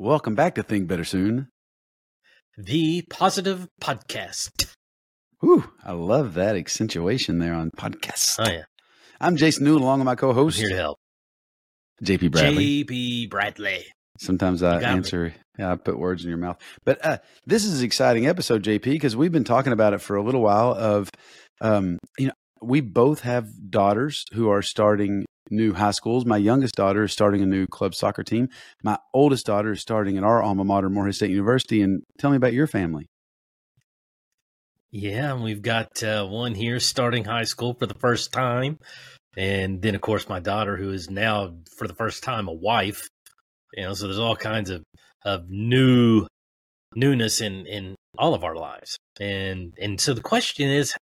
[0.00, 1.48] Welcome back to Think Better Soon.
[2.56, 4.72] The Positive Podcast.
[5.40, 8.36] Whew, I love that accentuation there on podcast.
[8.38, 8.62] Oh, yeah.
[9.20, 10.98] I'm Jason Newell, along with my I'm co-host here to help.
[12.04, 12.78] JP Bradley.
[12.84, 13.26] J.B.
[13.26, 13.86] Bradley.
[14.20, 14.96] Sometimes I You got me.
[14.98, 16.58] answer, yeah, I put words in your mouth.
[16.84, 20.14] But uh, this is an exciting episode, JP, because we've been talking about it for
[20.14, 20.74] a little while.
[20.74, 21.10] Of,
[21.60, 26.24] um, you know, we both have daughters who are starting new high schools.
[26.24, 28.48] My youngest daughter is starting a new club soccer team.
[28.82, 31.82] My oldest daughter is starting at our alma mater, Morehead State University.
[31.82, 33.06] And tell me about your family.
[34.90, 38.78] Yeah, we've got uh, one here starting high school for the first time.
[39.36, 43.06] And then, of course, my daughter, who is now, for the first time, a wife.
[43.74, 44.82] You know, so there's all kinds of,
[45.24, 46.26] of new
[46.94, 48.98] newness in, in all of our lives.
[49.20, 50.94] And and so the question is,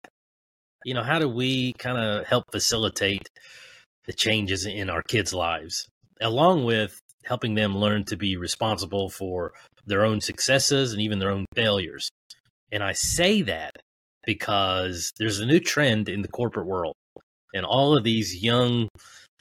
[0.84, 3.28] you know, how do we kind of help facilitate
[4.06, 5.88] the changes in our kids' lives,
[6.20, 9.52] along with helping them learn to be responsible for
[9.84, 12.10] their own successes and even their own failures.
[12.70, 13.76] And I say that
[14.24, 16.94] because there's a new trend in the corporate world.
[17.54, 18.88] And all of these young,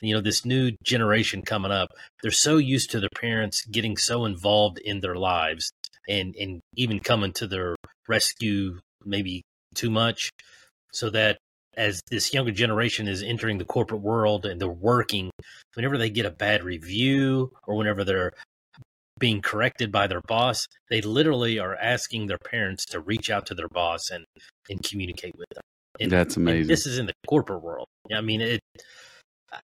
[0.02, 1.90] you know, this new generation coming up,
[2.22, 5.72] they're so used to their parents getting so involved in their lives
[6.08, 7.76] and, and even coming to their
[8.08, 9.42] rescue maybe
[9.74, 10.30] too much.
[10.94, 11.40] So that
[11.78, 15.32] as this younger generation is entering the corporate world and they're working,
[15.74, 18.34] whenever they get a bad review or whenever they're
[19.20, 23.56] being corrected by their boss, they literally are asking their parents to reach out to
[23.56, 24.26] their boss and,
[24.70, 25.64] and communicate with them.
[26.00, 26.68] And, That's amazing.
[26.68, 27.88] this is in the corporate world.
[28.14, 28.60] I mean, it.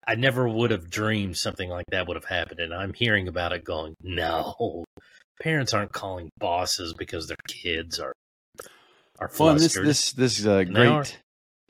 [0.06, 3.54] I never would have dreamed something like that would have happened, and I'm hearing about
[3.54, 4.84] it, going, "No,
[5.40, 8.12] parents aren't calling bosses because their kids are
[9.18, 11.18] are Well, this flustered." this this uh, great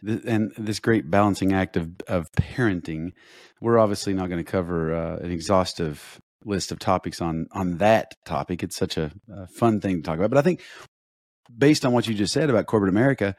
[0.03, 3.13] and this great balancing act of of parenting.
[3.61, 8.15] We're obviously not going to cover uh, an exhaustive list of topics on on that
[8.25, 8.63] topic.
[8.63, 10.31] It's such a, a fun thing to talk about.
[10.31, 10.63] But I think
[11.57, 13.35] based on what you just said about corporate America,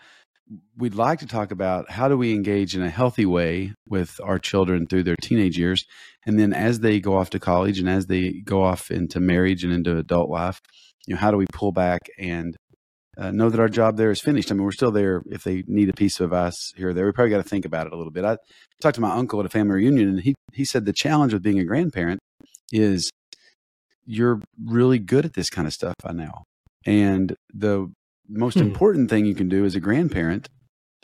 [0.77, 4.39] we'd like to talk about how do we engage in a healthy way with our
[4.39, 5.85] children through their teenage years,
[6.25, 9.63] and then as they go off to college and as they go off into marriage
[9.63, 10.59] and into adult life,
[11.07, 12.57] you know, how do we pull back and
[13.19, 14.51] uh, know that our job there is finished.
[14.51, 17.05] I mean, we're still there if they need a piece of advice here or there.
[17.05, 18.23] We probably got to think about it a little bit.
[18.23, 18.37] I
[18.81, 21.43] talked to my uncle at a family reunion, and he he said the challenge with
[21.43, 22.19] being a grandparent
[22.71, 23.09] is
[24.05, 26.43] you're really good at this kind of stuff by now,
[26.85, 27.91] and the
[28.27, 28.61] most Hmm.
[28.61, 30.47] important thing you can do as a grandparent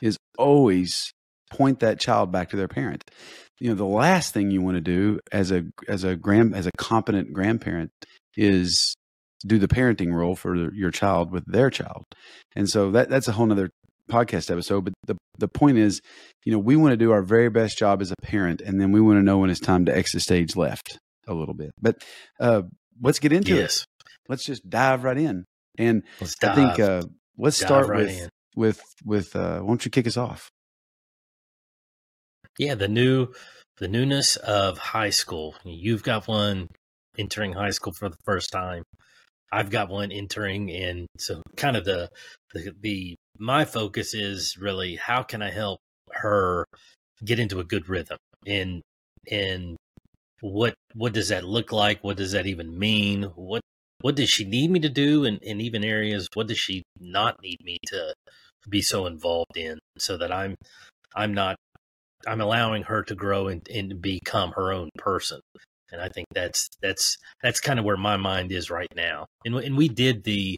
[0.01, 1.11] is always
[1.51, 3.03] point that child back to their parent.
[3.59, 6.67] You know, the last thing you want to do as a as a grand as
[6.67, 7.91] a competent grandparent
[8.37, 8.95] is
[9.45, 12.03] do the parenting role for your child with their child.
[12.55, 13.69] And so that that's a whole nother
[14.09, 14.85] podcast episode.
[14.85, 16.01] But the the point is,
[16.45, 18.91] you know, we want to do our very best job as a parent, and then
[18.91, 20.97] we want to know when it's time to exit stage left
[21.27, 21.71] a little bit.
[21.81, 22.03] But
[22.39, 22.63] uh,
[23.01, 23.83] let's get into it.
[24.29, 25.45] Let's just dive right in.
[25.77, 26.55] And let's I dive.
[26.55, 27.01] think uh,
[27.37, 28.29] let's Dive start right with in.
[28.55, 30.49] with with uh, why don't you kick us off?
[32.57, 33.27] Yeah, the new
[33.77, 35.55] the newness of high school.
[35.65, 36.69] You've got one
[37.17, 38.83] entering high school for the first time.
[39.55, 42.09] I've got one entering and so kind of the
[42.53, 45.79] the, the my focus is really how can I help
[46.11, 46.65] her
[47.23, 48.81] get into a good rhythm and
[49.31, 49.77] and
[50.41, 52.03] what what does that look like?
[52.03, 53.23] What does that even mean?
[53.35, 53.61] What
[54.01, 57.41] what does she need me to do and in even areas what does she not
[57.41, 58.13] need me to
[58.67, 60.55] be so involved in so that I'm
[61.15, 61.55] I'm not
[62.27, 65.39] I'm allowing her to grow and, and become her own person.
[65.95, 69.25] And I think that's that's that's kind of where my mind is right now.
[69.45, 70.57] And and we did the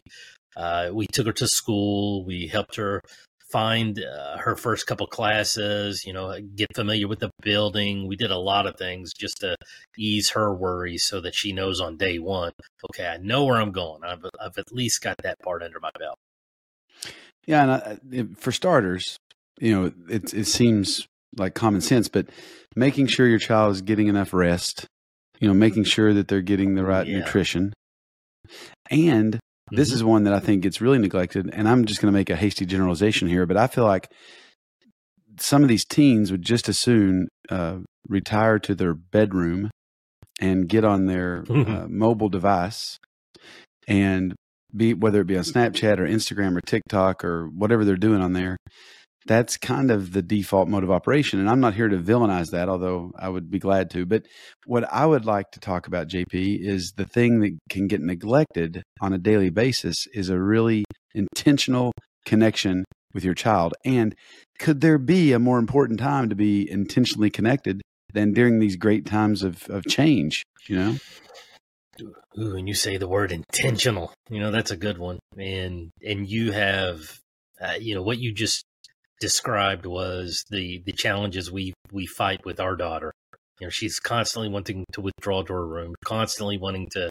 [0.56, 2.24] uh, we took her to school.
[2.26, 3.00] We helped her
[3.52, 6.02] find uh, her first couple classes.
[6.04, 8.08] You know, get familiar with the building.
[8.08, 9.54] We did a lot of things just to
[9.96, 12.50] ease her worries, so that she knows on day one.
[12.90, 14.02] Okay, I know where I'm going.
[14.04, 16.18] I've I've at least got that part under my belt.
[17.46, 19.16] Yeah, and I, it- for starters,
[19.60, 22.26] you know, it it seems like common sense, but
[22.74, 24.86] making sure your child is getting enough rest,
[25.40, 27.18] you know, making sure that they're getting the right Yeah.
[27.18, 27.72] nutrition,
[28.90, 29.38] and
[29.70, 29.94] this Mhm.
[29.94, 31.50] is one that I think gets really neglected.
[31.52, 34.08] And I'm just going to make a hasty generalization here, but I feel like
[35.38, 39.70] some of these teens would just as soon uh, retire to their bedroom
[40.40, 42.96] and get on their uh, mobile device
[43.86, 44.34] and
[44.74, 48.32] be whether it be on Snapchat or Instagram or TikTok or whatever they're doing on
[48.32, 48.56] there.
[49.28, 51.38] That's kind of the default mode of operation.
[51.38, 54.06] And I'm not here to villainize that, although I would be glad to.
[54.06, 54.24] But
[54.66, 58.82] what I would like to talk about, JP, is the thing that can get neglected
[59.00, 60.84] on a daily basis is a really
[61.14, 61.92] intentional
[62.24, 63.74] connection with your child.
[63.84, 64.14] And
[64.58, 67.82] could there be a more important time to be intentionally connected
[68.14, 70.42] than during these great times of, of change?
[70.68, 70.96] You know?
[72.38, 74.12] Ooh, and you say the word intentional.
[74.30, 75.18] You know that's a good one.
[75.36, 77.18] And and you have,
[77.60, 78.64] uh, you know, what you just
[79.20, 83.12] described was the the challenges we we fight with our daughter.
[83.60, 87.10] You know, she's constantly wanting to withdraw to her room, constantly wanting to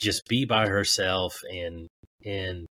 [0.00, 1.88] just be by herself, and
[2.24, 2.66] and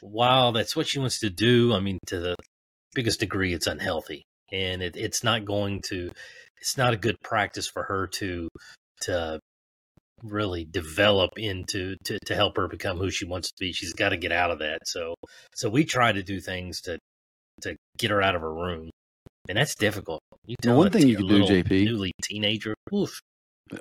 [0.00, 2.36] while that's what she wants to do, I mean, to the
[2.94, 6.10] biggest degree, it's unhealthy, and it, it's not going to,
[6.60, 8.48] it's not a good practice for her to
[9.02, 9.40] to
[10.22, 13.72] really develop into to, to help her become who she wants to be.
[13.72, 14.80] She's got to get out of that.
[14.86, 15.14] So
[15.54, 16.98] so we try to do things to
[17.62, 18.90] to get her out of her room,
[19.48, 20.20] and that's difficult.
[20.46, 22.74] You tell well, one thing you could do, JP, newly teenager.
[22.94, 23.20] Oof.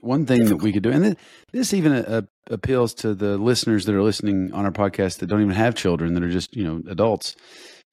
[0.02, 0.62] One thing difficult.
[0.62, 1.18] that we could do, and
[1.52, 5.42] this even uh, appeals to the listeners that are listening on our podcast that don't
[5.42, 7.36] even have children, that are just you know adults.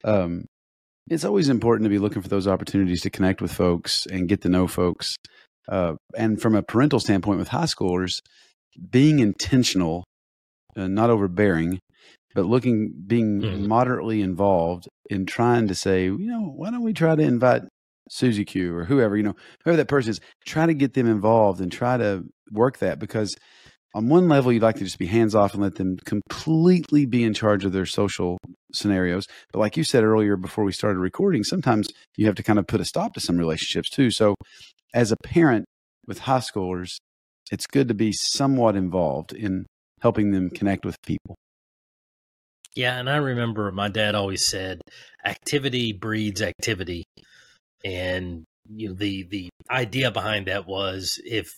[0.04, 0.44] Um,
[1.08, 4.42] it's always important to be looking for those opportunities to connect with folks and get
[4.42, 5.16] to know folks.
[5.68, 8.18] Uh, and from a parental standpoint, with high schoolers,
[8.90, 10.04] being intentional,
[10.76, 11.78] uh, not overbearing,
[12.36, 13.66] but looking, being mm-hmm.
[13.66, 17.62] moderately involved in trying to say, you know, why don't we try to invite
[18.10, 19.34] Susie Q or whoever, you know,
[19.64, 23.34] whoever that person is, try to get them involved and try to work that because
[23.94, 27.24] on one level, you'd like to just be hands off and let them completely be
[27.24, 28.36] in charge of their social
[28.74, 29.26] scenarios.
[29.50, 31.88] But like you said earlier before we started recording, sometimes
[32.18, 34.10] you have to kind of put a stop to some relationships too.
[34.10, 34.34] So
[34.92, 35.64] as a parent
[36.06, 36.98] with high schoolers,
[37.50, 39.64] it's good to be somewhat involved in
[40.02, 41.34] helping them connect with people.
[42.76, 44.82] Yeah, and I remember my dad always said,
[45.24, 47.04] "Activity breeds activity,"
[47.84, 51.50] and you know the the idea behind that was if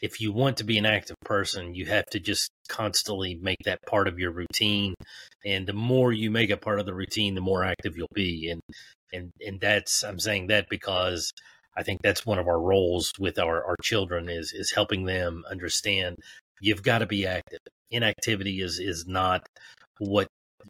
[0.00, 3.78] if you want to be an active person, you have to just constantly make that
[3.86, 4.94] part of your routine,
[5.46, 8.50] and the more you make it part of the routine, the more active you'll be.
[8.50, 8.60] And
[9.12, 11.32] and and that's I'm saying that because
[11.76, 15.44] I think that's one of our roles with our, our children is is helping them
[15.50, 16.16] understand
[16.60, 17.60] you've got to be active.
[17.90, 19.46] Inactivity is is not
[19.98, 20.28] what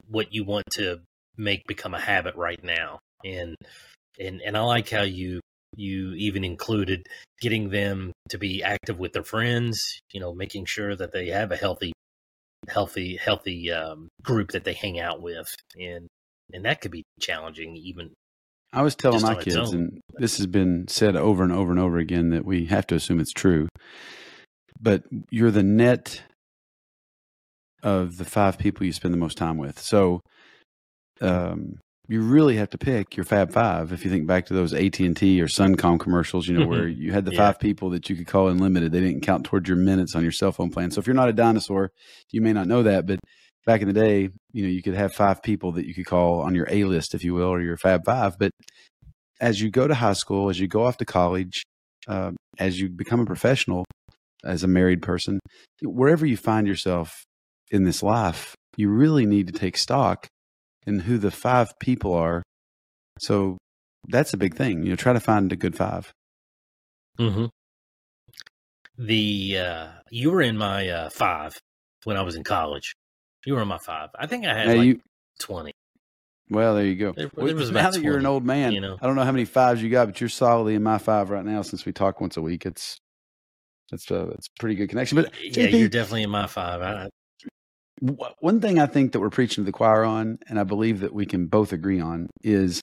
[0.09, 1.01] what you want to
[1.37, 2.99] make become a habit right now.
[3.25, 3.56] And
[4.19, 5.41] and and I like how you
[5.77, 7.06] you even included
[7.41, 11.53] getting them to be active with their friends, you know, making sure that they have
[11.53, 11.93] a healthy
[12.69, 16.07] healthy healthy um, group that they hang out with and
[16.53, 18.11] and that could be challenging even
[18.73, 21.99] I was telling my kids and this has been said over and over and over
[21.99, 23.69] again that we have to assume it's true.
[24.81, 26.23] But you're the net
[27.85, 29.79] of the five people you spend the most time with.
[29.79, 30.21] So
[31.21, 31.79] um,
[32.09, 33.93] you really have to pick your Fab Five.
[33.93, 36.89] If you think back to those AT and T or Suncom commercials, you know where
[36.89, 37.39] you had the yeah.
[37.39, 38.91] five people that you could call unlimited.
[38.91, 40.91] They didn't count towards your minutes on your cell phone plan.
[40.91, 41.91] So if you're not a dinosaur,
[42.33, 43.21] you may not know that, but
[43.67, 46.41] back in the day, you know, you could have five people that you could call
[46.41, 48.39] on your A list, if you will, or your Fab Five.
[48.39, 48.51] But
[49.41, 51.63] as you go to high school, as you go off to college,
[52.09, 53.85] uh, as you become a professional,
[54.45, 55.41] as a married person,
[55.83, 57.25] wherever you find yourself
[57.70, 60.26] in this life, you really need to take stock
[60.87, 62.43] in who the five people are.
[63.19, 63.58] So
[64.08, 64.82] that's a big thing.
[64.82, 66.12] You know, try to find a good 5
[67.19, 67.44] Mm-hmm.
[68.99, 71.56] The uh, you were in my uh, five
[72.05, 72.94] when I was in college.
[73.44, 74.11] You were in my five.
[74.19, 75.00] I think I had like you,
[75.38, 75.72] twenty.
[76.50, 77.12] Well, there you go.
[77.12, 78.99] There, well, now that you're an old man, you know?
[79.00, 81.44] I don't know how many fives you got, but you're solidly in my five right
[81.44, 81.62] now.
[81.62, 82.99] Since we talk once a week, it's
[83.90, 85.16] that's a that's pretty good connection.
[85.16, 86.83] But yeah, JP, you're definitely in my five.
[86.83, 87.09] I,
[88.01, 91.15] one thing I think that we're preaching to the choir on, and I believe that
[91.15, 92.81] we can both agree on, is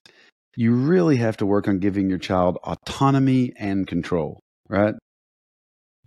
[0.56, 4.40] you really have to work on giving your child autonomy and control,
[4.70, 4.96] right?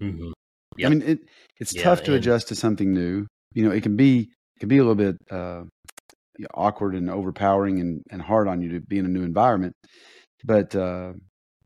[0.01, 0.31] Mm-hmm.
[0.77, 0.87] Yep.
[0.87, 1.19] I mean, it,
[1.61, 3.27] it's yeah, tough to adjust to something new.
[3.53, 5.63] You know, it can be it can be a little bit uh,
[6.55, 9.75] awkward and overpowering and, and hard on you to be in a new environment.
[10.45, 11.13] But uh,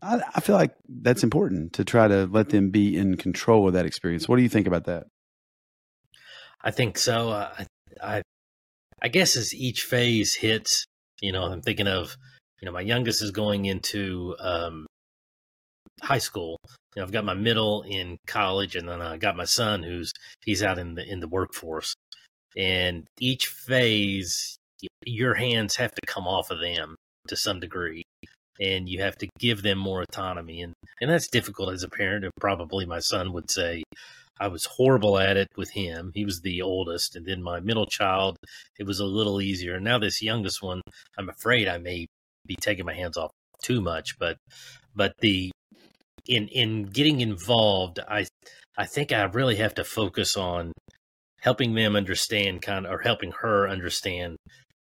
[0.02, 3.74] I, I feel like that's important to try to let them be in control of
[3.74, 4.28] that experience.
[4.28, 5.04] What do you think about that?
[6.62, 7.30] I think so.
[7.30, 7.64] Uh,
[8.02, 8.22] I,
[9.00, 10.84] I guess as each phase hits,
[11.20, 12.16] you know, I'm thinking of,
[12.60, 14.86] you know, my youngest is going into um,
[16.02, 16.58] high school.
[16.94, 20.12] You know, I've got my middle in college, and then I got my son who's
[20.44, 21.94] he's out in the in the workforce.
[22.56, 24.56] And each phase,
[25.04, 26.96] your hands have to come off of them
[27.28, 28.02] to some degree,
[28.60, 30.62] and you have to give them more autonomy.
[30.62, 32.24] And and that's difficult as a parent.
[32.24, 33.84] And probably my son would say,
[34.40, 36.12] I was horrible at it with him.
[36.14, 38.36] He was the oldest, and then my middle child,
[38.78, 39.76] it was a little easier.
[39.76, 40.80] And now this youngest one,
[41.16, 42.06] I'm afraid I may
[42.46, 43.30] be taking my hands off
[43.62, 44.36] too much, but
[44.94, 45.50] but the
[46.26, 48.26] in in getting involved, I
[48.76, 50.72] I think I really have to focus on
[51.40, 54.36] helping them understand kind of or helping her understand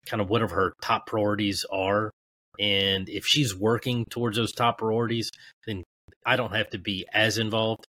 [0.05, 2.11] kind of what her top priorities are
[2.59, 5.31] and if she's working towards those top priorities
[5.65, 5.83] then
[6.25, 7.85] I don't have to be as involved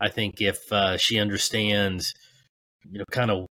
[0.00, 2.14] I think if uh, she understands,
[2.90, 3.46] you know, kind of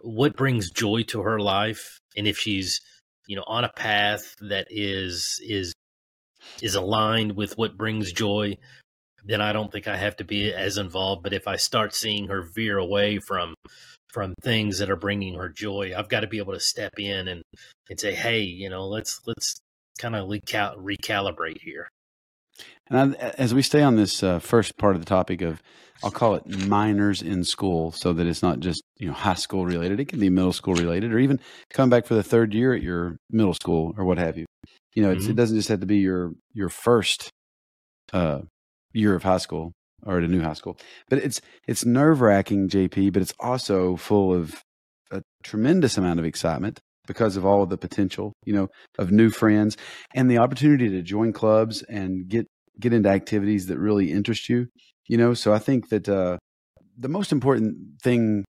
[0.00, 2.80] what brings joy to her life, and if she's,
[3.26, 5.74] you know, on a path that is is
[6.62, 8.56] is aligned with what brings joy,
[9.24, 11.22] then I don't think I have to be as involved.
[11.22, 13.54] But if I start seeing her veer away from
[14.12, 17.28] from things that are bringing her joy, I've got to be able to step in
[17.28, 17.42] and
[17.88, 19.56] and say, hey, you know, let's let's
[19.98, 21.88] kind of recal- recalibrate here.
[22.88, 25.62] And I, as we stay on this uh, first part of the topic of,
[26.02, 29.66] I'll call it minors in school, so that it's not just you know high school
[29.66, 30.00] related.
[30.00, 31.40] It can be middle school related, or even
[31.72, 34.46] come back for the third year at your middle school or what have you.
[34.94, 35.30] You know, mm-hmm.
[35.30, 37.28] it doesn't just have to be your your first
[38.14, 38.40] uh,
[38.92, 39.72] year of high school
[40.04, 40.78] or at a new high school,
[41.10, 43.12] but it's it's nerve wracking, JP.
[43.12, 44.62] But it's also full of
[45.10, 49.30] a tremendous amount of excitement because of all of the potential, you know, of new
[49.30, 49.76] friends
[50.14, 52.46] and the opportunity to join clubs and get
[52.78, 54.68] get into activities that really interest you.
[55.08, 56.38] You know, so I think that uh,
[56.96, 58.44] the most important thing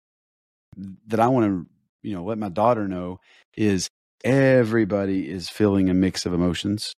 [1.08, 1.66] that I want to,
[2.08, 3.18] you know, let my daughter know
[3.58, 3.88] is
[4.24, 6.94] everybody is feeling a mix of emotions.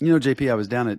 [0.00, 0.98] You know, JP, I was down at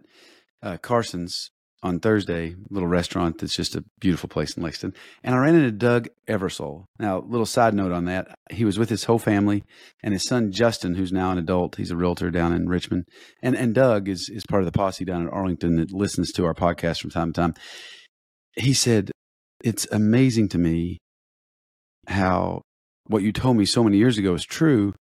[0.63, 1.51] uh, Carson's
[1.83, 4.99] on Thursday, little restaurant that's just a beautiful place in Lexington.
[5.23, 6.85] And I ran into Doug Eversole.
[6.99, 9.63] Now, little side note on that, he was with his whole family
[10.01, 11.75] and his son Justin, who's now an adult.
[11.75, 13.05] He's a realtor down in Richmond.
[13.41, 16.45] And and Doug is is part of the posse down in Arlington that listens to
[16.45, 17.53] our podcast from time to time.
[18.55, 19.11] He said,
[19.63, 20.97] It's amazing to me
[22.07, 22.61] how
[23.05, 24.93] what you told me so many years ago is true.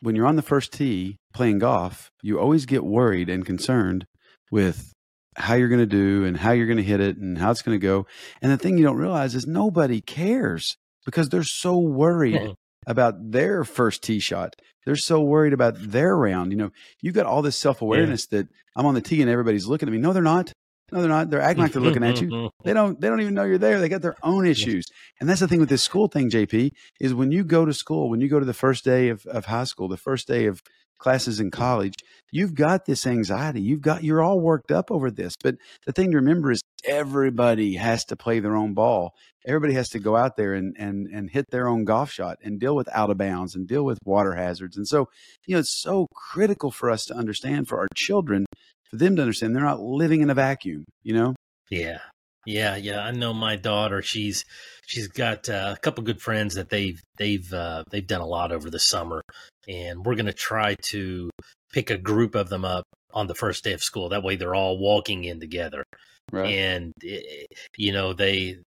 [0.00, 4.04] When you're on the first tee playing golf, you always get worried and concerned
[4.50, 4.91] with
[5.36, 7.62] how you're going to do and how you're going to hit it and how it's
[7.62, 8.06] going to go.
[8.40, 12.52] And the thing you don't realize is nobody cares because they're so worried mm-hmm.
[12.86, 14.56] about their first tee shot.
[14.84, 16.52] They're so worried about their round.
[16.52, 16.70] You know,
[17.00, 18.38] you've got all this self awareness yeah.
[18.38, 19.98] that I'm on the tee and everybody's looking at me.
[19.98, 20.52] No, they're not.
[20.90, 21.30] No, they're not.
[21.30, 22.50] They're acting like they're looking at you.
[22.64, 23.00] They don't.
[23.00, 23.80] They don't even know you're there.
[23.80, 24.84] They got their own issues.
[25.18, 26.70] And that's the thing with this school thing, JP,
[27.00, 29.46] is when you go to school, when you go to the first day of, of
[29.46, 30.62] high school, the first day of
[31.02, 31.94] classes in college,
[32.30, 33.60] you've got this anxiety.
[33.60, 35.34] You've got, you're all worked up over this.
[35.42, 39.14] But the thing to remember is everybody has to play their own ball.
[39.44, 42.60] Everybody has to go out there and, and, and hit their own golf shot and
[42.60, 44.76] deal with out of bounds and deal with water hazards.
[44.76, 45.08] And so,
[45.46, 48.46] you know, it's so critical for us to understand for our children,
[48.88, 51.34] for them to understand they're not living in a vacuum, you know?
[51.70, 51.98] Yeah.
[52.46, 54.02] Yeah, yeah, I know my daughter.
[54.02, 54.44] She's
[54.86, 58.52] she's got uh, a couple good friends that they've they've uh, they've done a lot
[58.52, 59.22] over the summer,
[59.68, 61.30] and we're going to try to
[61.72, 62.84] pick a group of them up
[63.14, 64.08] on the first day of school.
[64.08, 65.84] That way, they're all walking in together,
[66.32, 66.50] right.
[66.50, 68.58] and it, eh, you know they,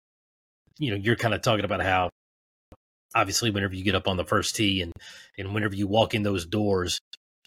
[0.79, 2.09] you know, you're kind of talking about how
[3.13, 4.93] obviously whenever you get up on the first tee and
[5.37, 6.99] and whenever you walk in those doors,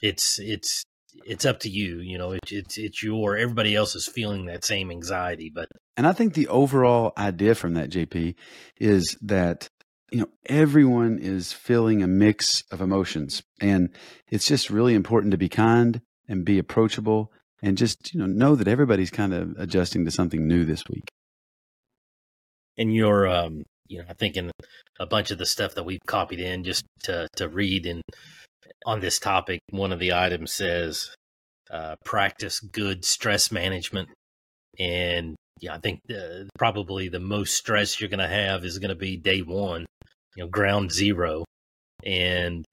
[0.03, 0.85] it's it's
[1.29, 1.99] it's up to you.
[2.01, 3.37] You know, it's it's it's your.
[3.37, 7.75] Everybody else is feeling that same anxiety, but and I think the overall idea from
[7.75, 8.35] that JP
[8.81, 9.69] is that
[10.11, 13.91] you know everyone is feeling a mix of emotions, and
[14.29, 17.31] it's just really important to be kind and be approachable,
[17.63, 21.11] and just you know know that everybody's kind of adjusting to something new this week.
[22.79, 24.53] And you're, um, you know, I think in
[25.01, 28.03] a bunch of the stuff that we've copied in just to to read and
[28.87, 31.11] on this topic, one of the items says
[31.71, 34.09] uh, practice good stress management.
[34.79, 36.01] And yeah, I think
[36.57, 39.87] probably the most stress you're going to have is going to be day one,
[40.37, 41.45] you know, ground zero.
[42.05, 42.65] And,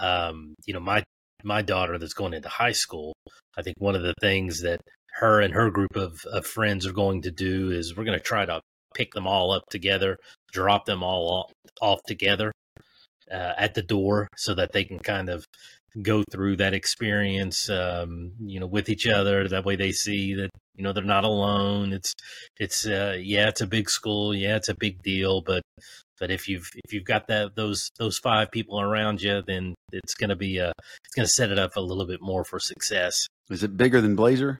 [0.00, 1.04] um, you know, my,
[1.44, 3.12] my daughter that's going into high school,
[3.56, 4.80] I think one of the things that
[5.14, 8.24] her and her group of, of friends are going to do is we're going to
[8.24, 8.60] try to
[8.94, 10.16] pick them all up together,
[10.52, 12.52] drop them all off, off together
[13.30, 15.44] uh, at the door so that they can kind of
[16.02, 19.48] go through that experience um, you know with each other.
[19.48, 21.92] That way they see that you know they're not alone.
[21.92, 22.14] It's
[22.58, 24.34] it's uh, yeah it's a big school.
[24.34, 25.40] Yeah it's a big deal.
[25.40, 25.62] But
[26.18, 30.14] but if you've if you've got that those those five people around you then it's
[30.14, 30.72] going to be a
[31.04, 33.26] it's going to set it up a little bit more for success.
[33.50, 34.58] Is it bigger than blazer?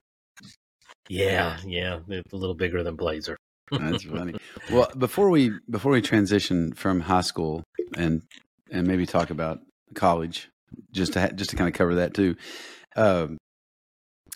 [1.08, 3.36] Yeah yeah a little bigger than blazer.
[3.70, 4.34] That's funny.
[4.70, 7.64] Well before we before we transition from high school
[7.96, 8.22] and
[8.70, 9.60] and maybe talk about
[9.94, 10.48] college
[10.92, 12.36] just to just to kind of cover that too.
[12.96, 13.38] Um,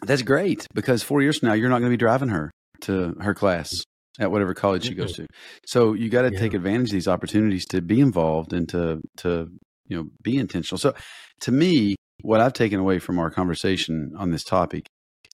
[0.03, 2.51] that's great because four years from now you're not going to be driving her
[2.83, 3.85] to her class
[4.19, 5.27] at whatever college she goes to.
[5.67, 6.39] So you got to yeah.
[6.39, 9.49] take advantage of these opportunities to be involved and to to
[9.87, 10.79] you know be intentional.
[10.79, 10.95] So
[11.43, 14.87] to me, what I've taken away from our conversation on this topic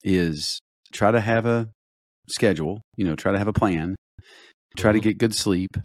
[0.05, 0.61] is
[0.93, 1.69] try to have a
[2.29, 2.83] schedule.
[2.97, 3.97] You know, try to have a plan.
[4.77, 5.09] Try to mm-hmm.
[5.09, 5.77] get good sleep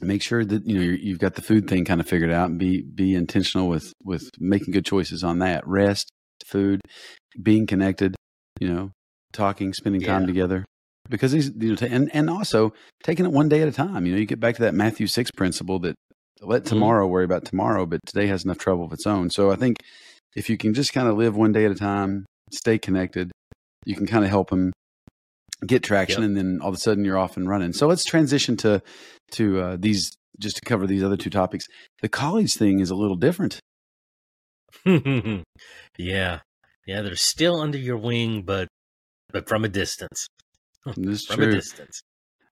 [0.00, 2.50] make sure that you know you have got the food thing kind of figured out
[2.50, 6.10] and be be intentional with with making good choices on that rest
[6.46, 6.80] food
[7.40, 8.14] being connected
[8.60, 8.90] you know
[9.32, 10.26] talking spending time yeah.
[10.26, 10.64] together
[11.08, 12.72] because these you know, and and also
[13.02, 14.06] taking it one day at a time.
[14.06, 15.94] You know, you get back to that Matthew six principle that
[16.40, 16.68] let Mhm.
[16.68, 19.30] tomorrow worry about tomorrow, but today has enough trouble of its own.
[19.30, 19.76] So I think
[20.34, 23.30] if you can just kind of live one day at a time, stay connected,
[23.84, 24.72] you can kind of help them
[25.66, 26.28] get traction, Yep.
[26.28, 27.72] and then all of a sudden you're off and running.
[27.72, 28.82] So let's transition to
[29.34, 31.66] to uh, these just to cover these other two topics.
[32.02, 33.60] The college thing is a little different.
[34.84, 35.42] yeah,
[35.98, 37.02] yeah.
[37.02, 38.68] They're still under your wing, but
[39.32, 40.26] but from a distance.
[40.96, 41.54] This is From a true.
[41.54, 42.02] distance.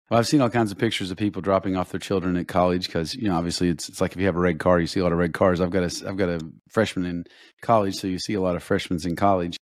[0.08, 2.86] Well, I've seen all kinds of pictures of people dropping off their children at college
[2.86, 5.00] because you know obviously it's it's like if you have a red car, you see
[5.00, 5.60] a lot of red cars.
[5.60, 7.24] I've got a I've got a freshman in
[7.60, 9.56] college, so you see a lot of freshmen in college.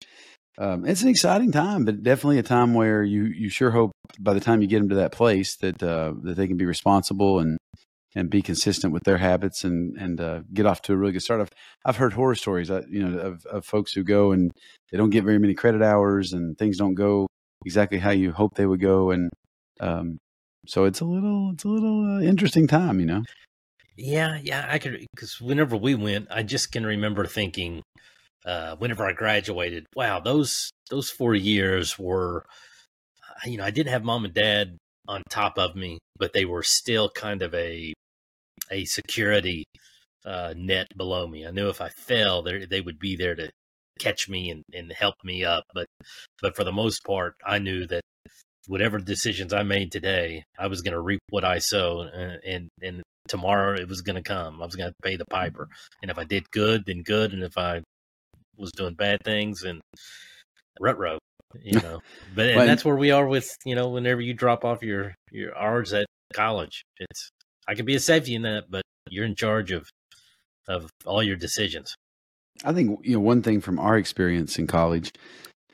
[0.60, 4.34] Um, it's an exciting time, but definitely a time where you you sure hope by
[4.34, 7.40] the time you get them to that place that uh, that they can be responsible
[7.40, 7.58] and
[8.16, 11.22] and be consistent with their habits and and uh, get off to a really good
[11.22, 11.42] start.
[11.42, 11.52] I've
[11.86, 14.52] I've heard horror stories, uh, you know, of of folks who go and
[14.92, 17.28] they don't get very many credit hours and things don't go
[17.66, 19.30] exactly how you hope they would go and
[19.80, 20.18] um,
[20.66, 23.24] so it's a little it's a little uh, interesting time, you know.
[23.96, 24.68] Yeah, yeah.
[24.70, 27.82] I could because whenever we went, I just can remember thinking,
[28.48, 32.46] uh, whenever I graduated, wow, those those four years were,
[33.30, 34.78] uh, you know, I didn't have mom and dad
[35.08, 37.94] on top of me, but they were still kind of a
[38.72, 39.66] a security
[40.26, 41.46] uh, net below me.
[41.46, 43.50] I knew if I fell, they they would be there to
[44.00, 45.66] catch me and, and help me up.
[45.74, 45.88] But
[46.42, 48.02] but for the most part, I knew that
[48.68, 52.70] whatever decisions I made today, I was going to reap what I sow, and and,
[52.82, 54.62] and tomorrow it was going to come.
[54.62, 55.68] I was going to pay the piper,
[56.02, 57.82] and if I did good, then good, and if I
[58.58, 59.82] was doing bad things, and
[60.80, 61.18] rut row,
[61.62, 62.00] you know.
[62.36, 65.58] But and that's where we are with you know whenever you drop off your your
[65.58, 67.30] hours at college, it's
[67.68, 69.90] I could be a safety net, but you're in charge of
[70.68, 71.96] of all your decisions.
[72.64, 75.12] I think you know one thing from our experience in college,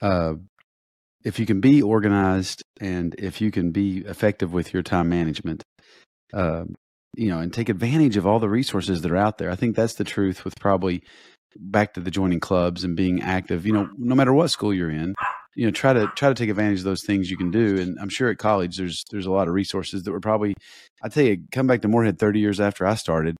[0.01, 0.33] uh,
[1.23, 5.63] if you can be organized and if you can be effective with your time management,
[6.33, 6.65] uh,
[7.15, 9.49] you know, and take advantage of all the resources that are out there.
[9.49, 11.03] I think that's the truth with probably
[11.57, 13.65] back to the joining clubs and being active.
[13.65, 15.13] You know, no matter what school you're in,
[15.55, 17.79] you know, try to try to take advantage of those things you can do.
[17.79, 20.53] And I'm sure at college there's there's a lot of resources that were probably.
[21.03, 23.35] I tell you, come back to Morehead 30 years after I started.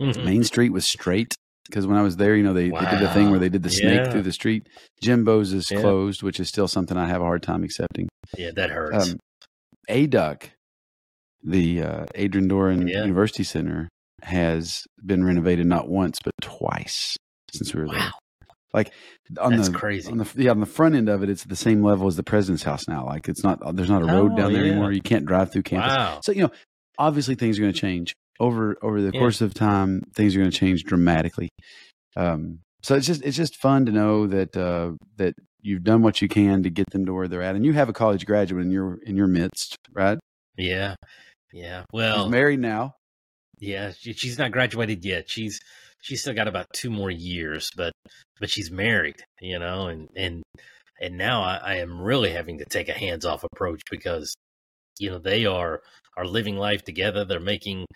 [0.00, 0.24] Mhm.
[0.24, 1.34] Main Street was straight
[1.66, 3.62] because when I was there, you know, they, they did the thing where they did
[3.62, 4.10] the snake Yeah.
[4.12, 4.68] through the street.
[5.02, 5.80] Jimbo's is Yeah.
[5.80, 8.08] closed, which is still something I have a hard time accepting.
[8.36, 9.10] Yeah, that hurts.
[9.12, 9.18] Um,
[9.88, 10.50] ADUC,
[11.42, 13.00] the uh, Adron Doran Yeah.
[13.02, 13.88] University Center,
[14.22, 17.16] has been renovated not once but twice
[17.52, 17.98] since we were there.
[17.98, 18.10] wow,
[18.74, 18.92] Like
[19.40, 20.10] on that's the crazy.
[20.10, 22.22] on the yeah on the front end of it, it's the same level as the
[22.22, 23.06] president's house now.
[23.06, 24.72] Like it's not there's not a road Oh, down there yeah.
[24.72, 24.92] anymore.
[24.92, 25.94] You can't drive through campus.
[25.96, 26.20] wow.
[26.22, 26.50] So you know,
[26.98, 29.20] obviously things are going to change over over the Yeah.
[29.20, 30.02] course of time.
[30.14, 31.48] Things are going to change dramatically.
[32.16, 36.22] Um, so it's just it's just fun to know that uh, that you've done what
[36.22, 38.64] you can to get them to where they're at, and you have a college graduate
[38.64, 40.18] in your in your midst, right?
[40.56, 40.94] Yeah,
[41.52, 41.80] yeah.
[41.80, 42.94] He's Well, married now.
[43.60, 45.30] Yeah, she, she's not graduated yet.
[45.30, 45.60] She's
[46.00, 47.92] she's still got about two more years, but
[48.40, 50.42] but she's married, you know, and and
[51.00, 54.34] and now I, I am really having to take a hands off approach because
[54.98, 55.80] you know they are
[56.16, 57.24] are living life together.
[57.24, 57.86] They're making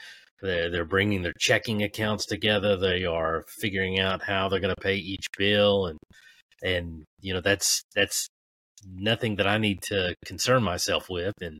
[0.43, 2.77] they're they're bringing their checking accounts together.
[2.77, 5.99] They are figuring out how they're going to pay each bill, and
[6.63, 8.29] and you know that's that's
[8.87, 11.35] nothing that I need to concern myself with.
[11.41, 11.59] And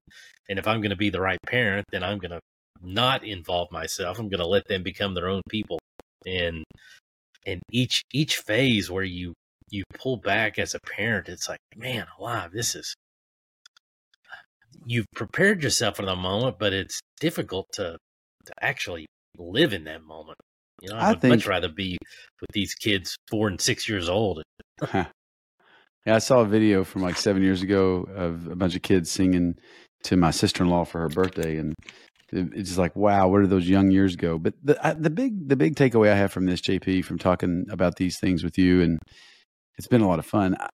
[0.49, 2.41] and if I'm going to be the right parent, then I'm going to
[2.83, 4.19] not involve myself.
[4.19, 5.79] I'm going to let them become their own people.
[6.27, 6.65] And
[7.47, 9.35] and each each phase where you
[9.71, 12.95] you pull back as a parent, it's like, man, alive, this is
[14.87, 17.97] you've prepared yourself for the moment, but it's difficult to
[18.47, 19.07] to actually
[19.39, 20.39] live in that moment.
[20.81, 21.97] You know, I, I would think- much rather be
[22.41, 24.43] with these kids four and six years old.
[24.95, 25.07] yeah,
[26.07, 29.55] I saw a video from like seven years ago of a bunch of kids singing
[30.05, 31.75] to my sister in law for her birthday, and
[32.33, 34.39] it's just like, wow, where did those young years go?
[34.39, 37.67] But the I, the big the big takeaway I have from this, JP, from talking
[37.71, 38.99] about these things with you, and
[39.79, 40.57] it's been a lot of fun.
[40.59, 40.69] I-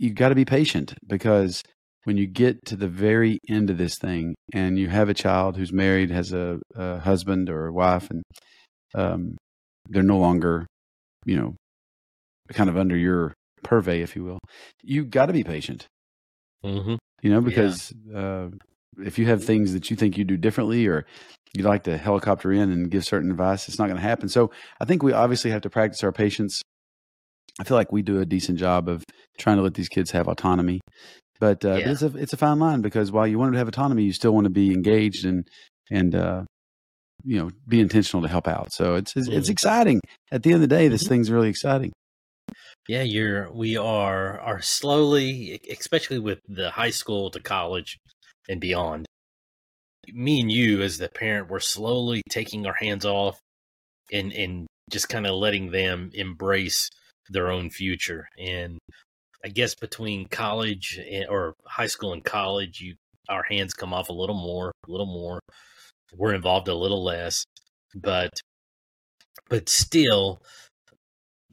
[0.00, 1.62] You got to be patient because
[2.04, 5.56] when you get to the very end of this thing, and you have a child
[5.56, 8.22] who's married, has a, a husband or a wife, and
[8.94, 9.36] um,
[9.88, 10.66] they're no longer,
[11.24, 11.54] you know,
[12.52, 14.38] kind of under your purvey, if you will,
[14.82, 15.86] you got to be patient,
[16.64, 16.96] Mm-hmm.
[17.22, 18.48] you know, because uh,
[18.98, 21.06] if you have things that you think you do differently or
[21.54, 24.28] you'd like to helicopter in and give certain advice, it's not going to happen.
[24.28, 26.62] So I think we obviously have to practice our patience.
[27.60, 29.04] I feel like we do a decent job of
[29.38, 30.80] trying to let these kids have autonomy.
[31.40, 31.90] But, uh, but Yeah.
[31.90, 34.12] it's a it's a fine line because while you want them to have autonomy, you
[34.12, 35.46] still want to be engaged and
[35.90, 36.44] and uh,
[37.24, 38.72] you know be intentional to help out.
[38.72, 39.52] So it's it's, it's Mhm.
[39.52, 40.00] exciting.
[40.30, 41.08] At the end of the day, this Mhm.
[41.08, 41.92] thing's really exciting.
[42.88, 43.50] Yeah, you're.
[43.52, 47.98] We are are slowly, especially with the high school to college
[48.48, 49.06] and beyond.
[50.12, 53.38] Me and you, as the parent, we're slowly taking our hands off
[54.12, 56.90] and and just kind of letting them embrace
[57.30, 58.28] their own future.
[58.38, 58.78] And
[59.44, 62.96] I guess between college and, or high school and college, you
[63.28, 65.40] our hands come off a little more, a little more.
[66.14, 67.44] We're involved a little less,
[67.94, 68.30] but
[69.48, 70.42] but still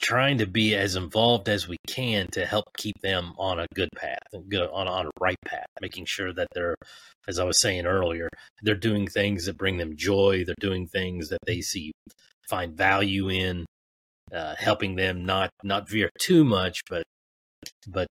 [0.02, 3.90] trying to be as involved as we can to help keep them on a good
[3.96, 6.76] path, good on on a right path, making sure that they're,
[7.28, 8.28] as I was saying earlier,
[8.64, 10.44] they're doing things that bring them joy.
[10.46, 11.92] They're doing things that they see
[12.50, 13.66] find value in,
[14.34, 17.04] uh, helping them not not veer too much, but
[17.88, 18.08] but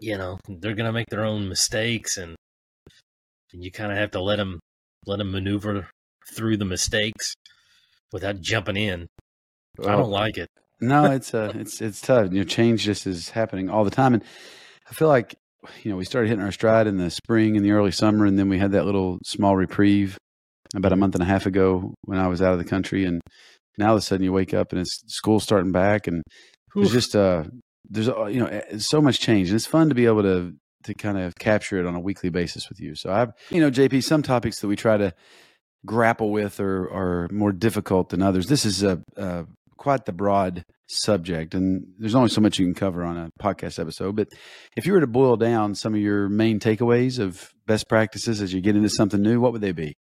[0.00, 2.36] you know they're gonna make their own mistakes, and
[3.52, 4.60] and you kind of have to let them
[5.06, 5.88] let them maneuver
[6.34, 7.34] through the mistakes
[8.12, 9.06] without jumping in.
[9.78, 10.48] Well, I don't like it.
[10.80, 12.32] No, it's uh, it's it's tough.
[12.32, 14.22] You know, change just is happening all the time, and
[14.88, 15.34] I feel like
[15.82, 18.38] you know we started hitting our stride in the spring and the early summer, and
[18.38, 20.16] then we had that little small reprieve
[20.74, 23.20] about a month and a half ago when I was out of the country, and
[23.76, 26.22] now all of a sudden you wake up and it's school starting back, and
[26.74, 27.44] there's just uh
[27.88, 30.94] there's you know eh, so much change, and it's fun to be able to to
[30.94, 32.94] kind of capture it on a weekly basis with you.
[32.94, 35.12] So I've you know JP, some topics that we try to
[35.86, 38.46] grapple with are are more difficult than others.
[38.46, 39.46] This is a, a
[39.78, 43.78] quite the broad subject, and there's only so much you can cover on a podcast
[43.78, 44.16] episode.
[44.16, 44.28] But
[44.76, 48.52] if you were to boil down some of your main takeaways of best practices as
[48.52, 49.94] you get into something new, what would they be?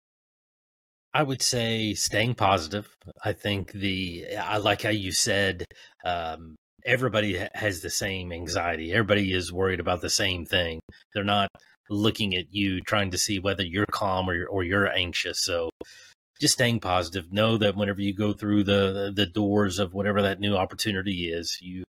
[1.14, 2.88] I would say staying positive.
[3.24, 5.64] I think the I like how you said
[6.04, 8.92] um, everybody has the same anxiety.
[8.92, 10.80] Everybody is worried about the same thing.
[11.14, 11.48] They're not
[11.88, 15.42] looking at you trying to see whether you're calm or or you're anxious.
[15.42, 15.70] So
[16.40, 17.32] just staying positive.
[17.32, 21.58] Know that whenever you go through the the doors of whatever that new opportunity is,
[21.60, 21.84] you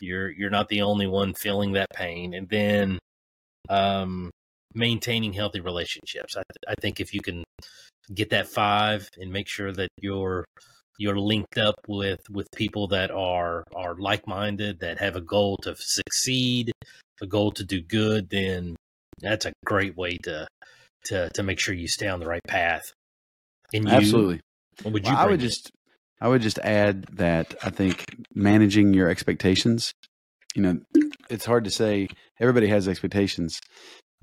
[0.00, 2.34] you're you're not the only one feeling that pain.
[2.34, 2.98] And then
[3.68, 4.30] um,
[4.74, 6.36] maintaining healthy relationships.
[6.36, 7.44] I, I think if you can
[8.14, 10.44] get that five and make sure that you're
[10.98, 15.76] you're linked up with with people that are are like-minded that have a goal to
[15.76, 16.72] succeed
[17.20, 18.74] a goal to do good then
[19.20, 20.46] that's a great way to
[21.04, 22.92] to to make sure you stay on the right path
[23.72, 24.40] and you, absolutely
[24.84, 25.70] would you well, i would just
[26.20, 28.04] i would just add that i think
[28.34, 29.92] managing your expectations
[30.54, 30.78] you know
[31.28, 32.08] it's hard to say
[32.40, 33.60] everybody has expectations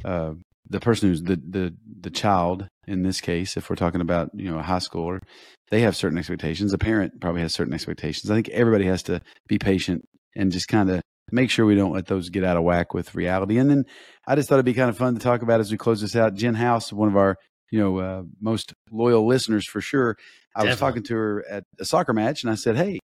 [0.04, 0.34] uh,
[0.70, 4.50] the person who's the the the child in this case, if we're talking about you
[4.50, 5.22] know a high schooler,
[5.70, 6.74] they have certain expectations.
[6.74, 8.30] A parent probably has certain expectations.
[8.30, 10.06] I think everybody has to be patient
[10.36, 13.16] and just kind of make sure we don't let those get out of whack with
[13.16, 13.58] reality.
[13.58, 13.86] And then
[14.28, 16.16] I just thought it'd be kind of fun to talk about as we close this
[16.16, 16.36] out.
[16.36, 17.38] Jen House, one of our
[17.76, 20.16] you know uh, most loyal listeners for sure.
[20.56, 20.70] I Definitely.
[20.70, 23.00] was talking to her at a soccer match, and I said, "Hey,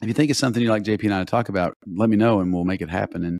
[0.00, 2.16] if you think it's something you like JP and I to talk about, let me
[2.16, 3.38] know, and we'll make it happen." And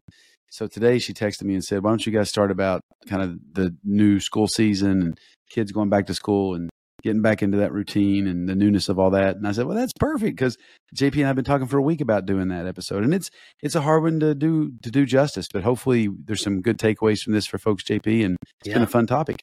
[0.51, 3.38] so today she texted me and said, "Why don't you guys start about kind of
[3.51, 5.18] the new school season and
[5.49, 6.68] kids going back to school and
[7.03, 9.79] getting back into that routine and the newness of all that?" And I said, "Well,
[9.79, 10.59] that's perfect because
[10.94, 13.31] JP and I've been talking for a week about doing that episode, and it's
[13.62, 17.22] it's a hard one to do to do justice, but hopefully there's some good takeaways
[17.22, 18.75] from this for folks, JP, and it's yeah.
[18.75, 19.40] been a fun topic.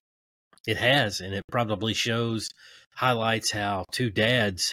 [0.65, 2.49] It has, and it probably shows
[2.95, 4.71] highlights how two dads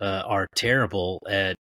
[0.00, 1.56] uh, are terrible at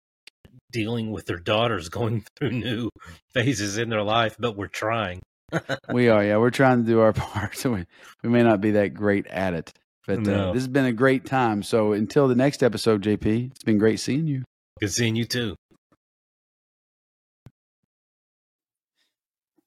[0.72, 2.90] dealing with their daughters going through new
[3.34, 5.20] phases in their life, but we're trying.
[5.92, 6.36] we are, yeah.
[6.36, 7.56] We're trying to do our part.
[7.56, 7.86] So we,
[8.22, 9.72] we may not be that great at it.
[10.06, 10.50] But uh, no.
[10.50, 11.62] uh, this has been a great time.
[11.62, 14.44] So until the next episode, JP, it's been great seeing you.
[14.80, 15.54] Good seeing you too.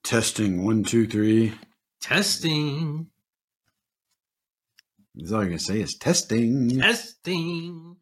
[0.03, 1.53] Testing one, two, three.
[2.01, 3.07] Testing.
[5.15, 6.79] That's all I'm gonna say is testing.
[6.79, 7.97] Testing.